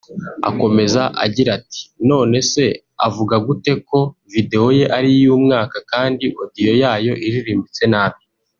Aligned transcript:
Akomeza 0.49 1.01
agira 1.25 1.49
ati 1.59 1.81
“Nonese 2.07 2.63
avuga 3.07 3.35
gute 3.47 3.71
ko 3.87 3.99
video 4.33 4.65
ye 4.77 4.85
ari 4.97 5.09
iy’umwaka 5.17 5.77
kandi 5.91 6.25
audio 6.41 6.71
yayo 6.83 7.13
iririmbitse 7.27 7.83
nabi 7.93 8.21